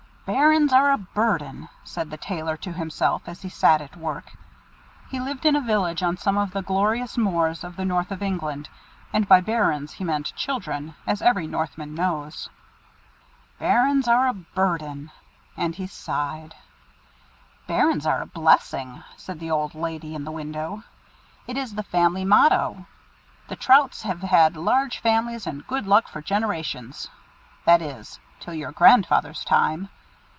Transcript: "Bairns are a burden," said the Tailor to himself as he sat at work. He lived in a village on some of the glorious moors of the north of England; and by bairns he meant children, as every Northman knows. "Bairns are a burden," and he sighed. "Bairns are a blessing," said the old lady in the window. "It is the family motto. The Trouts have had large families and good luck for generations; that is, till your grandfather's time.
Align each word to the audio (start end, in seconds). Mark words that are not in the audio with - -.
"Bairns 0.23 0.71
are 0.71 0.91
a 0.93 0.97
burden," 0.97 1.67
said 1.83 2.09
the 2.09 2.15
Tailor 2.15 2.55
to 2.57 2.71
himself 2.71 3.23
as 3.27 3.41
he 3.41 3.49
sat 3.49 3.81
at 3.81 3.97
work. 3.97 4.31
He 5.09 5.19
lived 5.19 5.45
in 5.45 5.57
a 5.57 5.61
village 5.61 6.01
on 6.01 6.15
some 6.15 6.37
of 6.37 6.51
the 6.51 6.61
glorious 6.61 7.17
moors 7.17 7.65
of 7.65 7.75
the 7.75 7.83
north 7.83 8.11
of 8.11 8.21
England; 8.23 8.69
and 9.11 9.27
by 9.27 9.41
bairns 9.41 9.93
he 9.93 10.05
meant 10.05 10.33
children, 10.35 10.95
as 11.05 11.21
every 11.21 11.47
Northman 11.47 11.93
knows. 11.93 12.49
"Bairns 13.59 14.07
are 14.07 14.27
a 14.27 14.33
burden," 14.33 15.11
and 15.57 15.75
he 15.75 15.85
sighed. 15.87 16.55
"Bairns 17.67 18.05
are 18.05 18.21
a 18.21 18.25
blessing," 18.27 19.03
said 19.17 19.37
the 19.37 19.51
old 19.51 19.75
lady 19.75 20.15
in 20.15 20.23
the 20.23 20.31
window. 20.31 20.83
"It 21.45 21.57
is 21.57 21.75
the 21.75 21.83
family 21.83 22.23
motto. 22.23 22.85
The 23.49 23.57
Trouts 23.57 24.03
have 24.03 24.21
had 24.21 24.55
large 24.55 24.99
families 24.99 25.45
and 25.45 25.67
good 25.67 25.85
luck 25.87 26.07
for 26.07 26.21
generations; 26.21 27.09
that 27.65 27.81
is, 27.81 28.21
till 28.39 28.53
your 28.53 28.71
grandfather's 28.71 29.43
time. 29.43 29.89